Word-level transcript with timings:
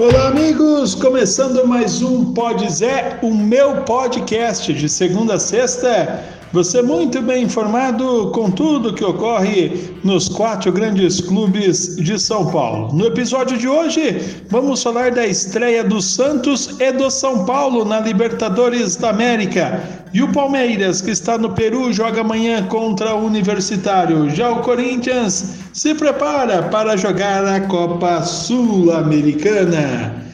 Olá, 0.00 0.28
amigos! 0.28 0.94
Começando 0.94 1.66
mais 1.66 2.00
um 2.00 2.32
Pode 2.32 2.72
Zé, 2.72 3.18
o 3.20 3.34
meu 3.34 3.82
podcast 3.82 4.72
de 4.72 4.88
segunda 4.88 5.34
a 5.34 5.38
sexta. 5.38 6.39
Você 6.52 6.82
muito 6.82 7.22
bem 7.22 7.44
informado 7.44 8.32
com 8.34 8.50
tudo 8.50 8.92
que 8.92 9.04
ocorre 9.04 9.94
nos 10.02 10.28
quatro 10.28 10.72
grandes 10.72 11.20
clubes 11.20 11.94
de 11.94 12.18
São 12.18 12.50
Paulo. 12.50 12.92
No 12.92 13.06
episódio 13.06 13.56
de 13.56 13.68
hoje, 13.68 14.42
vamos 14.48 14.82
falar 14.82 15.12
da 15.12 15.24
estreia 15.24 15.84
do 15.84 16.02
Santos 16.02 16.74
e 16.80 16.90
do 16.90 17.08
São 17.08 17.44
Paulo 17.44 17.84
na 17.84 18.00
Libertadores 18.00 18.96
da 18.96 19.10
América. 19.10 19.80
E 20.12 20.24
o 20.24 20.32
Palmeiras, 20.32 21.00
que 21.00 21.12
está 21.12 21.38
no 21.38 21.50
Peru, 21.50 21.92
joga 21.92 22.22
amanhã 22.22 22.66
contra 22.66 23.14
o 23.14 23.24
Universitário. 23.24 24.28
Já 24.30 24.50
o 24.50 24.62
Corinthians 24.62 25.54
se 25.72 25.94
prepara 25.94 26.64
para 26.64 26.96
jogar 26.96 27.46
a 27.46 27.60
Copa 27.60 28.24
Sul-Americana. 28.24 30.29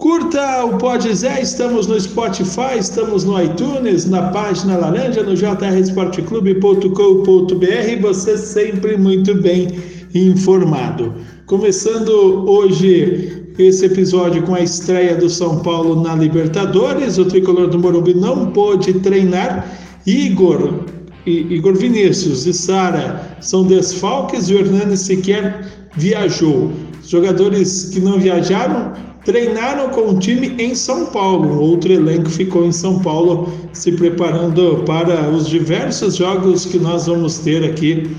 Curta 0.00 0.64
o 0.64 0.76
Pode 0.78 1.14
Zé, 1.14 1.42
estamos 1.42 1.86
no 1.86 2.00
Spotify, 2.00 2.78
estamos 2.78 3.24
no 3.24 3.38
iTunes, 3.38 4.06
na 4.06 4.30
página 4.30 4.78
laranja, 4.78 5.22
no 5.22 5.36
jrsportclube.com.br, 5.36 8.00
você 8.00 8.38
sempre 8.38 8.96
muito 8.96 9.34
bem 9.34 9.78
informado. 10.14 11.12
Começando 11.44 12.08
hoje 12.48 13.44
esse 13.58 13.84
episódio 13.84 14.42
com 14.44 14.54
a 14.54 14.62
estreia 14.62 15.16
do 15.16 15.28
São 15.28 15.58
Paulo 15.58 16.02
na 16.02 16.14
Libertadores, 16.14 17.18
o 17.18 17.26
tricolor 17.26 17.68
do 17.68 17.78
Morumbi 17.78 18.14
não 18.14 18.52
pôde 18.52 18.94
treinar. 19.00 19.70
Igor, 20.06 20.86
Igor 21.26 21.76
Vinícius 21.76 22.46
e 22.46 22.54
Sara 22.54 23.36
são 23.42 23.66
desfalques 23.66 24.48
e 24.48 24.54
o 24.54 24.60
Hernani 24.60 24.96
sequer 24.96 25.68
viajou. 25.94 26.72
Jogadores 27.06 27.90
que 27.92 28.00
não 28.00 28.18
viajaram 28.18 29.09
treinaram 29.24 29.90
com 29.90 30.10
o 30.10 30.18
time 30.18 30.54
em 30.58 30.74
São 30.74 31.06
Paulo. 31.06 31.60
Outro 31.60 31.92
elenco 31.92 32.30
ficou 32.30 32.64
em 32.64 32.72
São 32.72 32.98
Paulo 32.98 33.52
se 33.72 33.92
preparando 33.92 34.82
para 34.86 35.28
os 35.30 35.48
diversos 35.48 36.16
jogos 36.16 36.64
que 36.64 36.78
nós 36.78 37.06
vamos 37.06 37.38
ter 37.38 37.64
aqui 37.64 38.10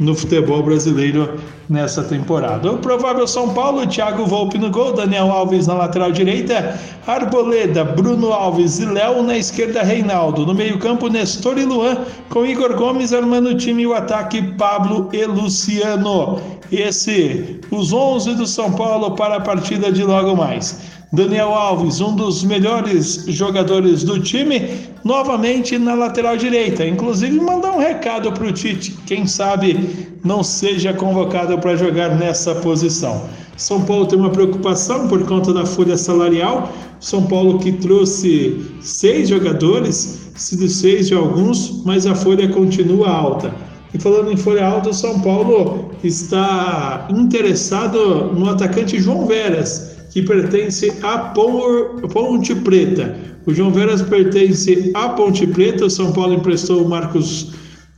no 0.00 0.14
futebol 0.14 0.62
brasileiro 0.62 1.38
nessa 1.68 2.02
temporada. 2.02 2.72
O 2.72 2.78
provável 2.78 3.26
São 3.28 3.50
Paulo, 3.50 3.86
Thiago 3.86 4.26
Volpe 4.26 4.58
no 4.58 4.70
gol, 4.70 4.94
Daniel 4.94 5.30
Alves 5.30 5.66
na 5.66 5.74
lateral 5.74 6.10
direita, 6.10 6.80
Arboleda, 7.06 7.84
Bruno 7.84 8.32
Alves 8.32 8.80
e 8.80 8.86
Léo 8.86 9.22
na 9.22 9.36
esquerda, 9.36 9.82
Reinaldo. 9.82 10.46
No 10.46 10.54
meio-campo, 10.54 11.08
Nestor 11.08 11.58
e 11.58 11.64
Luan, 11.64 11.98
com 12.30 12.46
Igor 12.46 12.74
Gomes 12.74 13.12
armando 13.12 13.50
o 13.50 13.56
time 13.56 13.82
e 13.82 13.86
o 13.86 13.94
ataque, 13.94 14.42
Pablo 14.56 15.08
e 15.12 15.24
Luciano. 15.26 16.40
Esse, 16.72 17.60
os 17.70 17.92
11 17.92 18.34
do 18.34 18.46
São 18.46 18.72
Paulo 18.72 19.12
para 19.12 19.36
a 19.36 19.40
partida 19.40 19.92
de 19.92 20.02
logo 20.02 20.36
mais. 20.36 20.99
Daniel 21.12 21.48
Alves, 21.48 22.00
um 22.00 22.14
dos 22.14 22.44
melhores 22.44 23.24
jogadores 23.26 24.04
do 24.04 24.20
time, 24.20 24.62
novamente 25.02 25.76
na 25.76 25.94
lateral 25.94 26.36
direita. 26.36 26.86
Inclusive, 26.86 27.40
mandar 27.40 27.72
um 27.72 27.78
recado 27.78 28.30
para 28.30 28.46
o 28.46 28.52
Tite, 28.52 28.92
quem 29.06 29.26
sabe 29.26 30.08
não 30.24 30.44
seja 30.44 30.92
convocado 30.92 31.58
para 31.58 31.74
jogar 31.74 32.16
nessa 32.16 32.54
posição. 32.54 33.22
São 33.56 33.82
Paulo 33.82 34.06
tem 34.06 34.20
uma 34.20 34.30
preocupação 34.30 35.08
por 35.08 35.26
conta 35.26 35.52
da 35.52 35.66
folha 35.66 35.96
salarial. 35.96 36.72
São 37.00 37.26
Paulo 37.26 37.58
que 37.58 37.72
trouxe 37.72 38.64
seis 38.80 39.28
jogadores, 39.28 40.30
se 40.36 40.68
seis 40.68 41.08
de 41.08 41.14
alguns, 41.14 41.82
mas 41.84 42.06
a 42.06 42.14
folha 42.14 42.48
continua 42.48 43.10
alta. 43.10 43.52
E 43.92 43.98
falando 43.98 44.30
em 44.30 44.36
folha 44.36 44.64
alta, 44.64 44.90
o 44.90 44.94
São 44.94 45.18
Paulo 45.18 45.90
está 46.04 47.08
interessado 47.10 48.32
no 48.32 48.48
atacante 48.48 49.00
João 49.00 49.26
Veras 49.26 49.99
que 50.10 50.22
pertence 50.22 50.92
à 51.02 51.18
Ponte 51.18 52.54
Preta. 52.54 53.16
O 53.46 53.54
João 53.54 53.70
Veras 53.70 54.02
pertence 54.02 54.90
à 54.94 55.08
Ponte 55.10 55.46
Preta, 55.46 55.86
o 55.86 55.90
São 55.90 56.12
Paulo 56.12 56.34
emprestou 56.34 56.84
o 56.84 56.88
Marcos 56.88 57.52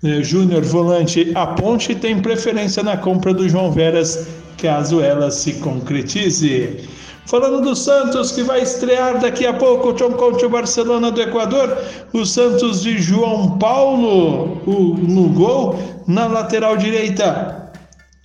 eh, 0.05 0.23
Júnior, 0.23 0.63
volante 0.63 1.33
à 1.35 1.47
Ponte, 1.47 1.93
e 1.93 1.95
tem 1.95 2.21
preferência 2.21 2.83
na 2.83 2.97
compra 2.97 3.35
do 3.35 3.49
João 3.49 3.73
Veras, 3.73 4.29
caso 4.59 5.01
ela 5.01 5.31
se 5.31 5.55
concretize. 5.55 6.89
Falando 7.27 7.63
do 7.63 7.75
Santos, 7.75 8.33
que 8.33 8.43
vai 8.43 8.63
estrear 8.63 9.21
daqui 9.21 9.47
a 9.47 9.55
pouco 9.55 9.95
contra 9.95 10.47
o 10.47 10.51
Barcelona 10.51 11.11
do 11.11 11.21
Equador, 11.21 11.79
o 12.13 12.27
Santos 12.27 12.83
de 12.83 12.99
João 12.99 13.59
Paulo 13.59 14.61
o, 14.67 14.97
no 14.99 15.29
gol, 15.29 15.79
na 16.07 16.27
lateral 16.27 16.77
direita. 16.77 17.73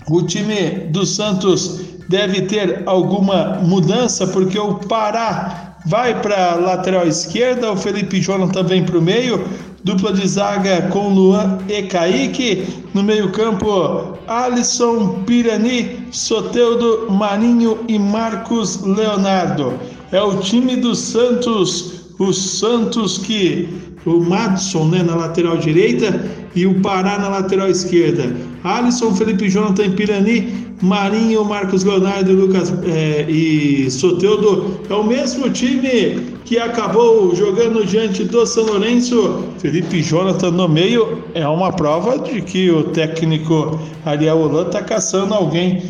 O 0.10 0.24
time 0.24 0.90
do 0.90 1.06
Santos 1.06 1.97
deve 2.08 2.42
ter 2.44 2.84
alguma 2.86 3.60
mudança, 3.62 4.28
porque 4.28 4.58
o 4.58 4.76
Pará 4.76 5.76
vai 5.86 6.22
para 6.22 6.52
a 6.52 6.56
lateral 6.56 7.08
esquerda, 7.08 7.72
o 7.72 7.78
Felipe 7.78 8.20
Jonathan 8.20 8.64
vem 8.64 8.84
para 8.84 8.98
o 8.98 9.02
meio, 9.02 9.48
dupla 9.84 10.12
de 10.12 10.28
zaga 10.28 10.82
com 10.90 11.10
Luan 11.10 11.60
e 11.70 11.84
Kaique, 11.84 12.84
no 12.94 13.04
meio-campo 13.04 14.18
Alisson 14.28 15.24
Pirani, 15.26 16.08
Soteudo 16.12 17.10
Marinho 17.10 17.80
e 17.88 17.98
Marcos 17.98 18.82
Leonardo. 18.82 19.74
É 20.12 20.22
o 20.22 20.38
time 20.38 20.76
do 20.76 20.94
Santos, 20.96 22.07
o 22.20 22.34
Santos 22.34 23.18
que 23.18 23.68
o 24.06 24.20
Madison 24.22 24.86
né, 24.86 25.04
na 25.04 25.16
lateral 25.16 25.58
direita 25.58 26.26
e 26.56 26.66
o 26.66 26.80
Pará 26.82 27.20
na 27.20 27.28
lateral 27.28 27.70
esquerda. 27.70 28.36
Alisson, 28.64 29.14
Felipe 29.14 29.50
Jonathan 29.50 29.92
Pirani, 29.92 30.68
Marinho, 30.82 31.44
Marcos 31.44 31.84
Leonardo 31.84 32.34
Lucas, 32.34 32.74
é, 32.86 33.26
e 33.30 33.90
Soteudo 33.92 34.80
é 34.90 34.94
o 34.94 35.04
mesmo 35.04 35.50
time 35.50 36.38
que 36.46 36.58
acabou 36.58 37.36
jogando 37.36 37.86
diante 37.86 38.24
do 38.24 38.46
São 38.46 38.66
Lourenço. 38.66 39.44
Felipe 39.60 40.02
Jonathan 40.02 40.52
no 40.52 40.68
meio 40.68 41.24
é 41.34 41.48
uma 41.48 41.72
prova 41.72 42.18
de 42.20 42.42
que 42.42 42.72
o 42.72 42.84
técnico 42.86 43.80
Ariel 44.06 44.40
Holan 44.40 44.68
está 44.68 44.82
caçando 44.82 45.34
alguém 45.34 45.82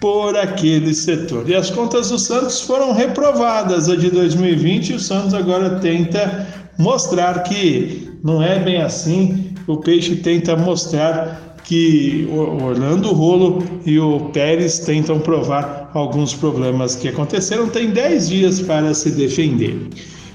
por 0.00 0.36
aquele 0.36 0.94
setor. 0.94 1.48
E 1.48 1.54
as 1.54 1.70
contas 1.70 2.10
do 2.10 2.18
Santos 2.18 2.60
foram 2.60 2.92
reprovadas 2.92 3.88
a 3.88 3.96
de 3.96 4.10
2020 4.10 4.90
e 4.90 4.94
o 4.94 5.00
Santos 5.00 5.34
agora 5.34 5.78
tenta 5.80 6.46
mostrar 6.78 7.42
que 7.42 8.08
não 8.22 8.42
é 8.42 8.58
bem 8.58 8.80
assim. 8.80 9.52
O 9.66 9.76
Peixe 9.78 10.16
tenta 10.16 10.56
mostrar 10.56 11.56
que 11.64 12.26
o 12.30 12.64
Orlando 12.64 13.12
Rolo 13.12 13.62
e 13.84 13.98
o 13.98 14.30
Pérez 14.32 14.78
tentam 14.78 15.20
provar 15.20 15.90
alguns 15.92 16.32
problemas 16.32 16.96
que 16.96 17.08
aconteceram. 17.08 17.68
Tem 17.68 17.90
10 17.90 18.28
dias 18.28 18.60
para 18.60 18.94
se 18.94 19.10
defender. 19.10 19.76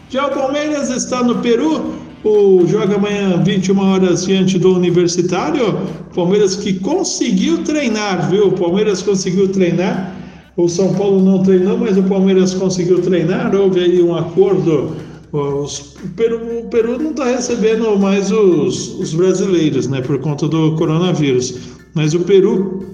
Já 0.10 0.28
o 0.28 0.32
Palmeiras 0.32 0.90
está 0.92 1.24
no 1.24 1.40
Peru. 1.40 1.96
O 2.24 2.66
joga 2.66 2.96
amanhã 2.96 3.42
21 3.44 3.80
horas 3.80 4.26
diante 4.26 4.58
do 4.58 4.76
Universitário. 4.76 5.78
Palmeiras 6.16 6.56
que 6.56 6.74
conseguiu 6.80 7.64
treinar, 7.64 8.30
viu? 8.30 8.48
O 8.48 8.52
Palmeiras 8.54 9.02
conseguiu 9.02 9.50
treinar. 9.50 10.16
O 10.56 10.70
São 10.70 10.94
Paulo 10.94 11.22
não 11.22 11.44
treinou, 11.44 11.78
mas 11.78 11.98
o 11.98 12.04
Palmeiras 12.04 12.54
conseguiu 12.54 13.02
treinar. 13.02 13.54
Houve 13.56 13.80
aí 13.82 14.02
um 14.02 14.16
acordo 14.16 14.96
os, 15.34 15.96
o, 15.96 16.10
Peru, 16.16 16.60
o 16.60 16.70
Peru 16.70 17.00
não 17.00 17.10
está 17.10 17.26
recebendo 17.26 17.98
mais 17.98 18.32
os, 18.32 19.00
os 19.00 19.16
brasileiros, 19.16 19.88
né, 19.88 20.00
por 20.00 20.20
conta 20.20 20.48
do 20.48 20.76
coronavírus. 20.76 21.58
Mas 21.96 22.14
o 22.14 22.20
Peru 22.20 22.86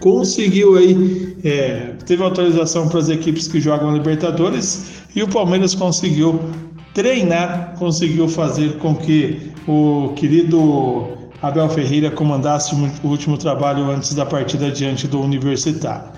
conseguiu 0.00 0.76
aí, 0.76 1.36
é, 1.42 1.94
teve 2.06 2.22
autorização 2.22 2.88
para 2.88 3.00
as 3.00 3.08
equipes 3.08 3.48
que 3.48 3.60
jogam 3.60 3.92
Libertadores 3.92 5.02
e 5.16 5.22
o 5.22 5.28
Palmeiras 5.28 5.74
conseguiu 5.74 6.38
treinar, 6.94 7.74
conseguiu 7.78 8.28
fazer 8.28 8.78
com 8.78 8.94
que 8.94 9.52
o 9.66 10.12
querido 10.14 11.08
Abel 11.42 11.68
Ferreira 11.68 12.10
comandasse 12.10 12.74
o 12.74 13.08
último 13.08 13.36
trabalho 13.36 13.90
antes 13.90 14.14
da 14.14 14.24
partida 14.24 14.70
diante 14.70 15.06
do 15.08 15.20
Universitário. 15.20 16.08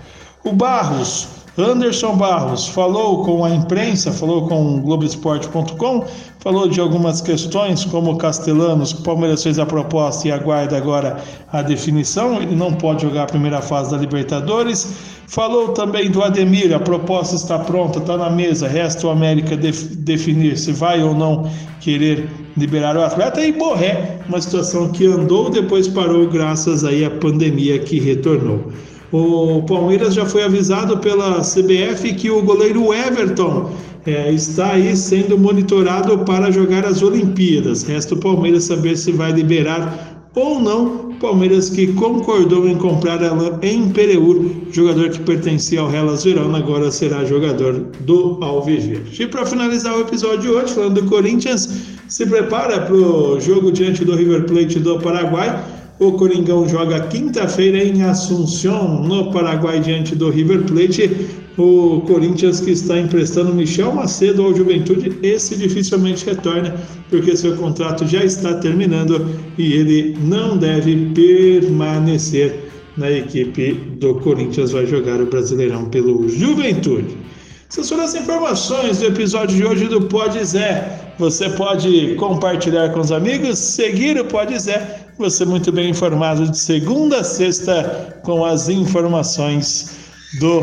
O 0.44 0.52
Barros 0.52 1.36
Anderson 1.58 2.16
Barros 2.16 2.68
falou 2.68 3.24
com 3.24 3.42
a 3.42 3.48
imprensa, 3.48 4.12
falou 4.12 4.46
com 4.46 4.76
o 4.76 4.80
Globoesporte.com, 4.82 6.04
falou 6.38 6.68
de 6.68 6.78
algumas 6.78 7.22
questões, 7.22 7.82
como 7.86 8.18
Castellanos, 8.18 8.92
o 8.92 9.02
Palmeiras 9.02 9.42
fez 9.42 9.58
a 9.58 9.64
proposta 9.64 10.28
e 10.28 10.30
aguarda 10.30 10.76
agora 10.76 11.16
a 11.50 11.62
definição, 11.62 12.42
ele 12.42 12.54
não 12.54 12.74
pode 12.74 13.02
jogar 13.02 13.22
a 13.22 13.26
primeira 13.26 13.62
fase 13.62 13.90
da 13.90 13.96
Libertadores. 13.96 15.16
Falou 15.28 15.70
também 15.70 16.10
do 16.10 16.22
Ademir, 16.22 16.74
a 16.74 16.78
proposta 16.78 17.36
está 17.36 17.58
pronta, 17.58 18.00
está 18.00 18.18
na 18.18 18.28
mesa, 18.28 18.68
resta 18.68 19.06
o 19.06 19.10
América 19.10 19.56
def 19.56 19.82
definir 19.96 20.58
se 20.58 20.72
vai 20.72 21.02
ou 21.02 21.14
não 21.14 21.50
querer 21.80 22.28
liberar 22.54 22.98
o 22.98 23.02
atleta. 23.02 23.40
E 23.40 23.50
Borré, 23.50 24.20
uma 24.28 24.40
situação 24.42 24.90
que 24.90 25.06
andou, 25.06 25.48
depois 25.48 25.88
parou, 25.88 26.28
graças 26.28 26.84
aí 26.84 27.02
à 27.02 27.10
pandemia 27.10 27.78
que 27.78 27.98
retornou. 27.98 28.70
O 29.18 29.62
Palmeiras 29.62 30.12
já 30.12 30.26
foi 30.26 30.42
avisado 30.42 30.98
pela 30.98 31.40
CBF 31.40 32.12
que 32.16 32.30
o 32.30 32.42
goleiro 32.42 32.92
Everton 32.92 33.70
é, 34.04 34.30
está 34.30 34.72
aí 34.72 34.94
sendo 34.94 35.38
monitorado 35.38 36.18
para 36.18 36.50
jogar 36.50 36.84
as 36.84 37.00
Olimpíadas. 37.02 37.82
Resta 37.82 38.14
o 38.14 38.18
Palmeiras 38.18 38.64
saber 38.64 38.94
se 38.94 39.12
vai 39.12 39.32
liberar 39.32 40.28
ou 40.34 40.60
não 40.60 41.06
Palmeiras 41.18 41.70
que 41.70 41.94
concordou 41.94 42.68
em 42.68 42.76
comprar 42.76 43.20
em 43.62 43.88
Pereur, 43.88 44.44
jogador 44.70 45.08
que 45.08 45.20
pertencia 45.20 45.80
ao 45.80 45.90
Hellas 45.90 46.24
Verona, 46.24 46.58
agora 46.58 46.90
será 46.90 47.24
jogador 47.24 47.86
do 48.00 48.38
Alviverde. 48.42 49.22
E 49.22 49.26
para 49.26 49.46
finalizar 49.46 49.96
o 49.96 50.02
episódio 50.02 50.40
de 50.40 50.48
hoje, 50.50 50.74
falando 50.74 51.00
do 51.00 51.08
Corinthians, 51.08 51.86
se 52.06 52.26
prepara 52.26 52.80
para 52.80 52.94
o 52.94 53.40
jogo 53.40 53.72
diante 53.72 54.04
do 54.04 54.14
River 54.14 54.44
Plate 54.44 54.78
do 54.78 54.98
Paraguai. 54.98 55.64
O 55.98 56.12
Coringão 56.12 56.68
joga 56.68 57.00
quinta-feira 57.06 57.82
em 57.82 58.02
Assunção, 58.02 59.02
no 59.02 59.30
Paraguai, 59.30 59.80
diante 59.80 60.14
do 60.14 60.28
River 60.28 60.64
Plate. 60.64 61.10
O 61.56 62.02
Corinthians 62.02 62.60
que 62.60 62.72
está 62.72 62.98
emprestando 62.98 63.54
Michel 63.54 63.94
Macedo 63.94 64.42
ao 64.42 64.54
Juventude, 64.54 65.18
esse 65.22 65.56
dificilmente 65.56 66.26
retorna, 66.26 66.74
porque 67.08 67.34
seu 67.34 67.56
contrato 67.56 68.06
já 68.06 68.22
está 68.22 68.52
terminando 68.56 69.26
e 69.56 69.72
ele 69.72 70.18
não 70.20 70.58
deve 70.58 71.12
permanecer 71.14 72.68
na 72.98 73.10
equipe 73.10 73.72
do 73.98 74.16
Corinthians. 74.16 74.72
Vai 74.72 74.84
jogar 74.86 75.18
o 75.18 75.26
Brasileirão 75.26 75.86
pelo 75.86 76.28
Juventude. 76.28 77.16
Essas 77.70 77.88
foram 77.88 78.04
as 78.04 78.14
informações 78.14 78.98
do 78.98 79.06
episódio 79.06 79.56
de 79.56 79.64
hoje 79.64 79.86
do 79.86 80.02
Pode 80.02 80.44
Zé. 80.44 81.14
Você 81.18 81.48
pode 81.48 82.14
compartilhar 82.16 82.90
com 82.90 83.00
os 83.00 83.10
amigos, 83.10 83.58
seguir 83.58 84.20
o 84.20 84.26
Pode 84.26 84.58
Zé. 84.58 85.05
Você 85.18 85.46
muito 85.46 85.72
bem 85.72 85.90
informado 85.90 86.46
de 86.50 86.58
segunda 86.58 87.20
a 87.20 87.24
sexta 87.24 88.20
com 88.22 88.44
as 88.44 88.68
informações 88.68 89.96
do 90.38 90.62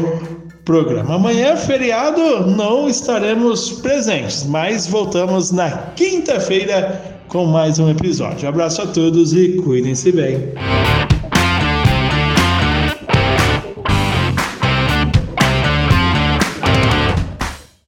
programa. 0.64 1.16
Amanhã, 1.16 1.58
feriado, 1.58 2.46
não 2.46 2.88
estaremos 2.88 3.72
presentes, 3.82 4.44
mas 4.44 4.86
voltamos 4.86 5.52
na 5.52 5.72
quinta-feira 5.96 7.02
com 7.28 7.46
mais 7.46 7.80
um 7.80 7.90
episódio. 7.90 8.48
abraço 8.48 8.84
a 8.84 8.88
todos 8.88 9.34
e 9.34 9.54
cuidem-se 9.58 10.12
bem. 10.12 10.54